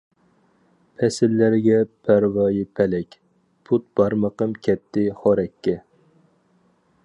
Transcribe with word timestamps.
پەسىللەرگە 1.01 1.75
پەرۋايى 2.07 2.63
پەلەك، 2.79 3.15
پۇت 3.69 3.87
بارمىقىم 4.01 4.57
كەتتى 4.69 5.07
خورەككە. 5.23 5.81